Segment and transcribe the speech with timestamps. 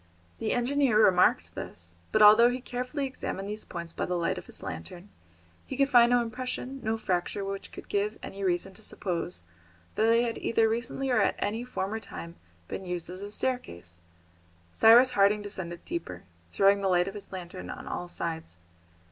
[0.39, 4.47] The engineer remarked this; but although he carefully examined these points by the light of
[4.47, 5.09] his lantern,
[5.67, 9.43] he could find no impression, no fracture which could give any reason to suppose
[9.93, 12.35] that they had either recently or at any former time
[12.67, 13.99] been used as a staircase.
[14.73, 18.57] Cyrus Harding descended deeper, throwing the light of his lantern on all sides.